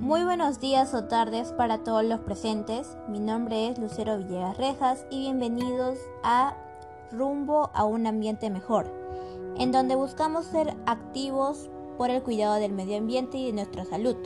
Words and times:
Muy 0.00 0.24
buenos 0.24 0.60
días 0.60 0.92
o 0.92 1.04
tardes 1.04 1.52
para 1.52 1.78
todos 1.78 2.04
los 2.04 2.20
presentes. 2.20 2.98
Mi 3.08 3.18
nombre 3.18 3.68
es 3.68 3.78
Lucero 3.78 4.18
Villegas 4.18 4.58
Rejas 4.58 5.06
y 5.10 5.20
bienvenidos 5.20 5.96
a 6.22 6.54
Rumbo 7.10 7.70
a 7.72 7.84
un 7.84 8.06
ambiente 8.06 8.50
mejor, 8.50 8.92
en 9.56 9.72
donde 9.72 9.94
buscamos 9.94 10.44
ser 10.44 10.76
activos 10.84 11.70
por 11.96 12.10
el 12.10 12.22
cuidado 12.22 12.56
del 12.56 12.72
medio 12.72 12.98
ambiente 12.98 13.38
y 13.38 13.46
de 13.46 13.54
nuestra 13.54 13.86
salud. 13.86 14.16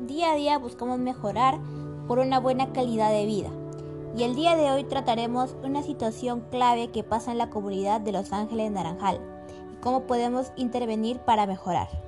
Día 0.00 0.32
a 0.32 0.34
día 0.34 0.58
buscamos 0.58 0.98
mejorar 0.98 1.60
por 2.08 2.18
una 2.18 2.40
buena 2.40 2.72
calidad 2.72 3.12
de 3.12 3.24
vida. 3.24 3.50
Y 4.16 4.24
el 4.24 4.34
día 4.34 4.56
de 4.56 4.72
hoy 4.72 4.82
trataremos 4.82 5.54
una 5.62 5.84
situación 5.84 6.40
clave 6.50 6.90
que 6.90 7.04
pasa 7.04 7.30
en 7.30 7.38
la 7.38 7.50
comunidad 7.50 8.00
de 8.00 8.10
Los 8.10 8.32
Ángeles 8.32 8.72
Naranjal 8.72 9.20
y 9.72 9.76
cómo 9.80 10.08
podemos 10.08 10.50
intervenir 10.56 11.20
para 11.20 11.46
mejorar. 11.46 12.07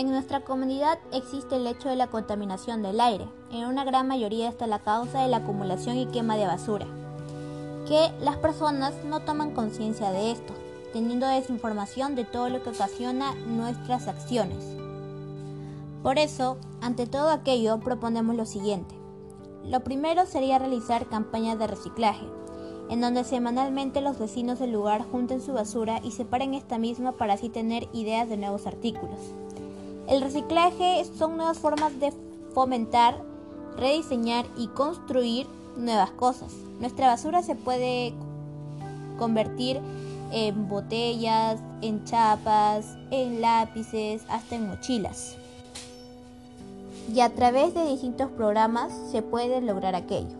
En 0.00 0.10
nuestra 0.10 0.40
comunidad 0.40 0.98
existe 1.12 1.56
el 1.56 1.66
hecho 1.66 1.90
de 1.90 1.94
la 1.94 2.06
contaminación 2.06 2.80
del 2.82 3.02
aire. 3.02 3.28
En 3.52 3.66
una 3.66 3.84
gran 3.84 4.08
mayoría 4.08 4.48
está 4.48 4.66
la 4.66 4.78
causa 4.78 5.20
de 5.20 5.28
la 5.28 5.36
acumulación 5.36 5.98
y 5.98 6.06
quema 6.06 6.38
de 6.38 6.46
basura, 6.46 6.86
que 7.86 8.10
las 8.22 8.38
personas 8.38 8.94
no 9.04 9.20
toman 9.20 9.50
conciencia 9.50 10.10
de 10.10 10.30
esto, 10.30 10.54
teniendo 10.94 11.26
desinformación 11.26 12.14
de 12.14 12.24
todo 12.24 12.48
lo 12.48 12.62
que 12.62 12.70
ocasiona 12.70 13.34
nuestras 13.34 14.08
acciones. 14.08 14.64
Por 16.02 16.18
eso, 16.18 16.56
ante 16.80 17.06
todo 17.06 17.28
aquello, 17.28 17.78
proponemos 17.80 18.36
lo 18.36 18.46
siguiente. 18.46 18.94
Lo 19.66 19.80
primero 19.80 20.24
sería 20.24 20.58
realizar 20.58 21.10
campañas 21.10 21.58
de 21.58 21.66
reciclaje, 21.66 22.24
en 22.88 23.02
donde 23.02 23.22
semanalmente 23.22 24.00
los 24.00 24.18
vecinos 24.18 24.60
del 24.60 24.72
lugar 24.72 25.04
junten 25.12 25.42
su 25.42 25.52
basura 25.52 26.00
y 26.02 26.12
separen 26.12 26.54
esta 26.54 26.78
misma 26.78 27.12
para 27.12 27.34
así 27.34 27.50
tener 27.50 27.86
ideas 27.92 28.30
de 28.30 28.38
nuevos 28.38 28.66
artículos. 28.66 29.18
El 30.10 30.22
reciclaje 30.22 31.04
son 31.16 31.36
nuevas 31.36 31.58
formas 31.58 32.00
de 32.00 32.12
fomentar, 32.52 33.22
rediseñar 33.76 34.44
y 34.56 34.66
construir 34.66 35.46
nuevas 35.76 36.10
cosas. 36.10 36.52
Nuestra 36.80 37.06
basura 37.06 37.44
se 37.44 37.54
puede 37.54 38.12
convertir 39.20 39.80
en 40.32 40.68
botellas, 40.68 41.60
en 41.80 42.04
chapas, 42.04 42.98
en 43.12 43.40
lápices, 43.40 44.22
hasta 44.28 44.56
en 44.56 44.66
mochilas. 44.66 45.36
Y 47.14 47.20
a 47.20 47.32
través 47.32 47.72
de 47.74 47.86
distintos 47.86 48.32
programas 48.32 48.92
se 49.12 49.22
puede 49.22 49.60
lograr 49.60 49.94
aquello. 49.94 50.36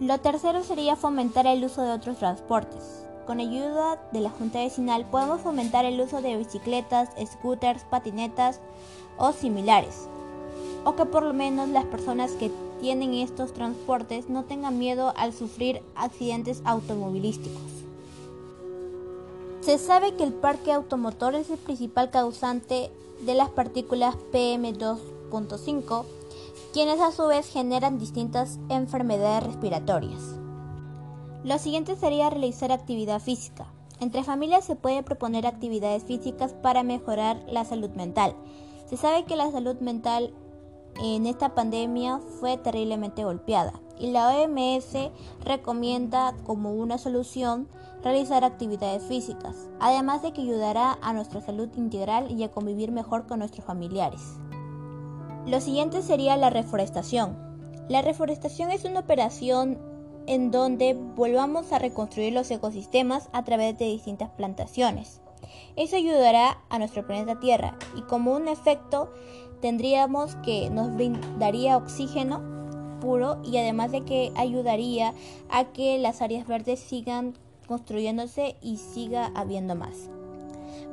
Lo 0.00 0.18
tercero 0.20 0.64
sería 0.64 0.96
fomentar 0.96 1.46
el 1.46 1.64
uso 1.64 1.82
de 1.82 1.92
otros 1.92 2.16
transportes. 2.16 3.04
Con 3.28 3.40
ayuda 3.40 4.00
de 4.10 4.22
la 4.22 4.30
Junta 4.30 4.60
Vecinal 4.60 5.04
podemos 5.04 5.42
fomentar 5.42 5.84
el 5.84 6.00
uso 6.00 6.22
de 6.22 6.38
bicicletas, 6.38 7.10
scooters, 7.22 7.84
patinetas 7.84 8.58
o 9.18 9.32
similares. 9.32 10.08
O 10.86 10.96
que 10.96 11.04
por 11.04 11.24
lo 11.24 11.34
menos 11.34 11.68
las 11.68 11.84
personas 11.84 12.30
que 12.32 12.50
tienen 12.80 13.12
estos 13.12 13.52
transportes 13.52 14.30
no 14.30 14.44
tengan 14.44 14.78
miedo 14.78 15.12
al 15.14 15.34
sufrir 15.34 15.82
accidentes 15.94 16.62
automovilísticos. 16.64 17.60
Se 19.60 19.76
sabe 19.76 20.14
que 20.14 20.24
el 20.24 20.32
parque 20.32 20.72
automotor 20.72 21.34
es 21.34 21.50
el 21.50 21.58
principal 21.58 22.08
causante 22.08 22.90
de 23.26 23.34
las 23.34 23.50
partículas 23.50 24.16
PM2.5, 24.32 26.04
quienes 26.72 26.98
a 27.02 27.12
su 27.12 27.26
vez 27.26 27.46
generan 27.46 27.98
distintas 27.98 28.58
enfermedades 28.70 29.42
respiratorias. 29.42 30.47
Lo 31.48 31.56
siguiente 31.56 31.96
sería 31.96 32.28
realizar 32.28 32.72
actividad 32.72 33.22
física. 33.22 33.64
Entre 34.00 34.22
familias 34.22 34.66
se 34.66 34.76
puede 34.76 35.02
proponer 35.02 35.46
actividades 35.46 36.04
físicas 36.04 36.52
para 36.52 36.82
mejorar 36.82 37.42
la 37.48 37.64
salud 37.64 37.88
mental. 37.92 38.34
Se 38.84 38.98
sabe 38.98 39.24
que 39.24 39.34
la 39.34 39.50
salud 39.50 39.76
mental 39.80 40.34
en 41.02 41.24
esta 41.24 41.54
pandemia 41.54 42.20
fue 42.38 42.58
terriblemente 42.58 43.24
golpeada 43.24 43.72
y 43.98 44.10
la 44.10 44.28
OMS 44.28 45.10
recomienda 45.42 46.34
como 46.44 46.74
una 46.74 46.98
solución 46.98 47.66
realizar 48.02 48.44
actividades 48.44 49.04
físicas, 49.04 49.70
además 49.80 50.20
de 50.20 50.34
que 50.34 50.42
ayudará 50.42 50.98
a 51.00 51.14
nuestra 51.14 51.40
salud 51.40 51.70
integral 51.78 52.30
y 52.30 52.42
a 52.42 52.50
convivir 52.50 52.92
mejor 52.92 53.26
con 53.26 53.38
nuestros 53.38 53.64
familiares. 53.64 54.20
Lo 55.46 55.62
siguiente 55.62 56.02
sería 56.02 56.36
la 56.36 56.50
reforestación. 56.50 57.38
La 57.88 58.02
reforestación 58.02 58.70
es 58.70 58.84
una 58.84 59.00
operación 59.00 59.78
en 60.28 60.50
donde 60.50 60.94
volvamos 60.94 61.72
a 61.72 61.78
reconstruir 61.78 62.34
los 62.34 62.50
ecosistemas 62.50 63.30
a 63.32 63.44
través 63.44 63.78
de 63.78 63.86
distintas 63.86 64.30
plantaciones. 64.30 65.20
Eso 65.74 65.96
ayudará 65.96 66.58
a 66.68 66.78
nuestro 66.78 67.06
planeta 67.06 67.40
Tierra 67.40 67.76
y 67.96 68.02
como 68.02 68.34
un 68.34 68.46
efecto 68.46 69.10
tendríamos 69.60 70.36
que 70.36 70.70
nos 70.70 70.94
brindaría 70.94 71.76
oxígeno 71.76 72.42
puro 73.00 73.40
y 73.44 73.56
además 73.56 73.90
de 73.90 74.02
que 74.04 74.32
ayudaría 74.36 75.14
a 75.48 75.64
que 75.72 75.98
las 75.98 76.20
áreas 76.20 76.46
verdes 76.46 76.80
sigan 76.80 77.34
construyéndose 77.66 78.56
y 78.60 78.76
siga 78.76 79.30
habiendo 79.34 79.74
más. 79.74 80.10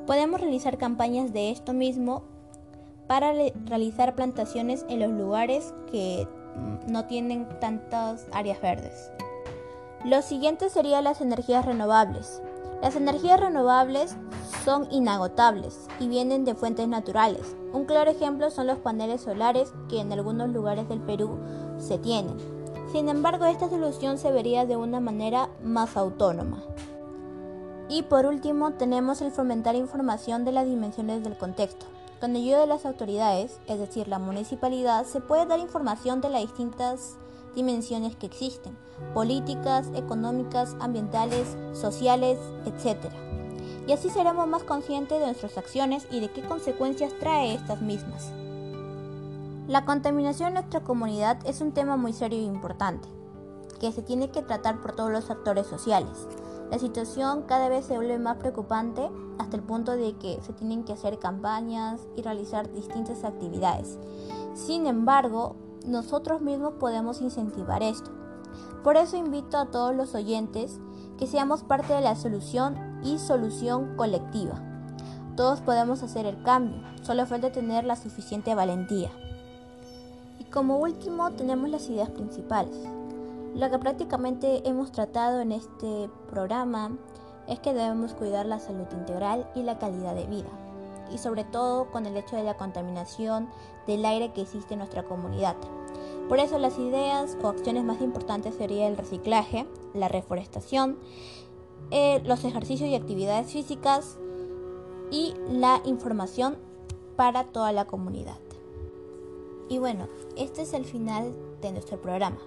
Podemos 0.08 0.40
realizar 0.40 0.78
campañas 0.78 1.34
de 1.34 1.52
esto 1.52 1.74
mismo 1.74 2.24
para 3.08 3.34
realizar 3.66 4.16
plantaciones 4.16 4.86
en 4.88 5.00
los 5.00 5.12
lugares 5.12 5.74
que 5.92 6.28
no 6.88 7.06
tienen 7.06 7.48
tantas 7.60 8.28
áreas 8.32 8.62
verdes. 8.62 9.12
Lo 10.06 10.22
siguiente 10.22 10.70
serían 10.70 11.04
las 11.04 11.20
energías 11.20 11.66
renovables. 11.66 12.40
Las 12.80 12.96
energías 12.96 13.40
renovables 13.40 14.16
son 14.64 14.88
inagotables 14.92 15.88
y 16.00 16.08
vienen 16.08 16.46
de 16.46 16.54
fuentes 16.54 16.88
naturales. 16.88 17.56
Un 17.74 17.86
claro 17.86 18.12
ejemplo 18.12 18.52
son 18.52 18.68
los 18.68 18.78
paneles 18.78 19.22
solares 19.22 19.74
que 19.90 20.00
en 20.00 20.14
algunos 20.14 20.50
lugares 20.50 20.88
del 20.88 21.00
Perú 21.00 21.40
se 21.80 21.98
tienen. 21.98 22.38
Sin 22.92 23.10
embargo, 23.10 23.46
esta 23.46 23.68
solución 23.68 24.20
se 24.20 24.32
vería 24.32 24.68
de 24.68 24.78
una 24.78 25.00
manera 25.00 25.50
más 25.64 25.98
autónoma. 25.98 26.62
Y 27.90 28.04
por 28.04 28.28
último, 28.28 28.74
tenemos 28.74 29.22
el 29.22 29.32
fomentar 29.32 29.74
información 29.74 30.46
de 30.46 30.52
las 30.52 30.68
dimensiones 30.68 31.24
del 31.24 31.36
contexto. 31.36 31.88
Con 32.22 32.36
ayuda 32.36 32.60
de 32.60 32.68
las 32.68 32.86
autoridades, 32.86 33.60
es 33.66 33.80
decir, 33.80 34.08
la 34.08 34.20
municipalidad, 34.20 35.04
se 35.06 35.20
puede 35.20 35.48
dar 35.48 35.58
información 35.58 36.22
de 36.22 36.30
las 36.30 36.42
distintas 36.42 37.18
dimensiones 37.56 38.16
que 38.16 38.26
existen, 38.26 38.78
políticas, 39.14 39.90
económicas, 39.96 40.76
ambientales, 40.80 41.58
sociales, 41.74 42.38
etc. 42.66 43.12
Y 43.88 43.94
así 43.94 44.10
seremos 44.10 44.48
más 44.48 44.64
conscientes 44.64 45.20
de 45.20 45.26
nuestras 45.26 45.58
acciones 45.58 46.08
y 46.12 46.20
de 46.20 46.30
qué 46.30 46.42
consecuencias 46.42 47.14
trae 47.20 47.54
estas 47.54 47.82
mismas. 47.82 48.32
La 49.68 49.86
contaminación 49.86 50.50
en 50.50 50.54
nuestra 50.56 50.84
comunidad 50.84 51.40
es 51.46 51.62
un 51.62 51.72
tema 51.72 51.98
muy 51.98 52.14
serio 52.14 52.38
e 52.38 52.44
importante, 52.44 53.08
que 53.80 53.92
se 53.92 54.04
tiene 54.04 54.30
que 54.30 54.44
tratar 54.44 54.80
por 54.82 54.96
todos 54.96 55.12
los 55.12 55.30
actores 55.32 55.66
sociales. 55.66 56.28
La 56.70 56.80
situación 56.80 57.44
cada 57.44 57.70
vez 57.70 57.86
se 57.86 57.96
vuelve 57.96 58.20
más 58.20 58.38
preocupante 58.38 59.10
hasta 59.38 59.58
el 59.58 59.64
punto 59.64 59.94
de 59.94 60.14
que 60.18 60.40
se 60.42 60.54
tienen 60.54 60.84
que 60.84 60.94
hacer 60.94 61.20
campañas 61.20 62.02
y 62.16 62.22
realizar 62.22 62.72
distintas 62.74 63.24
actividades. 63.24 63.98
Sin 64.54 64.88
embargo, 64.88 65.56
nosotros 65.88 66.42
mismos 66.42 66.74
podemos 66.80 67.22
incentivar 67.22 67.84
esto. 67.84 68.12
Por 68.84 68.98
eso 68.98 69.18
invito 69.18 69.58
a 69.58 69.66
todos 69.66 69.96
los 69.96 70.16
oyentes 70.16 70.80
que 71.18 71.28
seamos 71.28 71.64
parte 71.64 71.94
de 71.94 72.02
la 72.02 72.16
solución 72.16 73.00
y 73.04 73.20
solución 73.20 73.96
colectiva. 73.96 74.62
Todos 75.36 75.62
podemos 75.62 76.04
hacer 76.04 76.26
el 76.26 76.42
cambio, 76.44 76.82
solo 77.02 77.26
falta 77.26 77.52
tener 77.52 77.84
la 77.84 77.96
suficiente 77.96 78.56
valentía. 78.56 79.10
Y 80.40 80.46
como 80.46 80.78
último 80.78 81.32
tenemos 81.32 81.70
las 81.70 81.90
ideas 81.90 82.10
principales. 82.10 82.76
Lo 83.56 83.70
que 83.70 83.80
prácticamente 83.80 84.68
hemos 84.68 84.92
tratado 84.92 85.40
en 85.42 85.52
este 85.52 86.10
programa 86.30 86.92
es 87.48 87.60
que 87.60 87.74
debemos 87.74 88.14
cuidar 88.14 88.46
la 88.46 88.60
salud 88.60 88.88
integral 88.92 89.50
y 89.56 89.64
la 89.64 89.78
calidad 89.78 90.16
de 90.16 90.26
vida 90.26 90.50
y 91.12 91.18
sobre 91.18 91.44
todo 91.44 91.92
con 91.92 92.06
el 92.06 92.18
hecho 92.18 92.36
de 92.36 92.44
la 92.44 92.58
contaminación 92.58 93.50
del 93.88 94.06
aire 94.06 94.32
que 94.34 94.42
existe 94.42 94.74
en 94.74 94.80
nuestra 94.80 95.04
comunidad. 95.04 95.56
Por 96.28 96.40
eso 96.40 96.58
las 96.58 96.80
ideas 96.80 97.38
o 97.44 97.48
acciones 97.48 97.84
más 97.84 98.02
importantes 98.02 98.56
serían 98.56 98.92
el 98.92 98.98
reciclaje, 98.98 99.68
la 99.94 100.08
reforestación, 100.08 100.98
eh, 101.92 102.22
los 102.26 102.44
ejercicios 102.44 102.90
y 102.90 102.96
actividades 102.96 103.52
físicas 103.52 104.18
y 105.12 105.36
la 105.50 105.82
información 105.86 106.58
para 107.16 107.46
toda 107.46 107.72
la 107.72 107.86
comunidad. 107.86 108.40
Y 109.70 109.78
bueno, 109.78 110.08
este 110.36 110.64
es 110.64 110.74
el 110.74 110.86
final 110.86 111.34
de 111.62 111.72
nuestro 111.72 112.02
programa. 112.02 112.38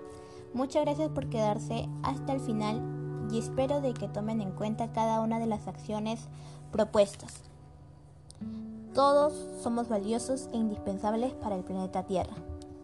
Muchas 0.55 0.85
gracias 0.85 1.11
por 1.11 1.29
quedarse 1.29 1.89
hasta 2.03 2.33
el 2.33 2.41
final 2.41 2.83
y 3.31 3.39
espero 3.39 3.81
de 3.81 3.95
que 3.95 4.09
tomen 4.09 4.41
en 4.41 4.53
cuenta 4.53 4.93
cada 4.93 5.21
una 5.21 5.39
de 5.39 5.47
las 5.47 5.69
acciones 5.69 6.29
propuestas. 6.73 7.43
Todos 8.95 9.35
somos 9.63 9.89
valiosos 9.89 10.49
e 10.53 10.57
indispensables 10.57 11.33
para 11.35 11.57
el 11.57 11.63
planeta 11.63 12.05
Tierra. 12.05 12.35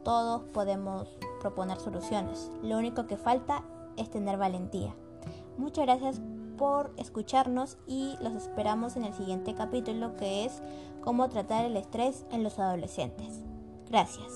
Todos 0.04 0.42
podemos 0.52 1.08
proponer 1.40 1.78
soluciones. 1.78 2.50
Lo 2.62 2.78
único 2.78 3.06
que 3.06 3.16
falta 3.16 3.64
es 3.96 4.10
tener 4.10 4.36
valentía. 4.36 4.94
Muchas 5.56 5.86
gracias 5.86 6.20
por 6.58 6.92
escucharnos 6.96 7.78
y 7.86 8.16
los 8.20 8.34
esperamos 8.34 8.96
en 8.96 9.04
el 9.04 9.14
siguiente 9.14 9.54
capítulo 9.54 10.16
que 10.16 10.44
es 10.44 10.62
cómo 11.02 11.28
tratar 11.28 11.64
el 11.64 11.76
estrés 11.76 12.24
en 12.30 12.42
los 12.42 12.58
adolescentes. 12.58 13.42
Gracias. 13.88 14.30